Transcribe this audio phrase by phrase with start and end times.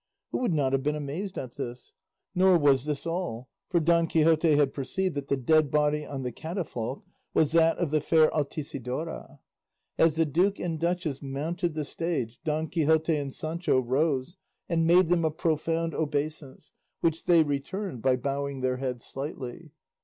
[0.31, 1.93] Who would not have been amazed at this?
[2.33, 6.31] Nor was this all, for Don Quixote had perceived that the dead body on the
[6.31, 9.37] catafalque was that of the fair Altisidora.
[9.99, 14.37] As the duke and duchess mounted the stage Don Quixote and Sancho rose
[14.67, 16.71] and made them a profound obeisance,
[17.01, 19.69] which they returned by bowing their heads slightly.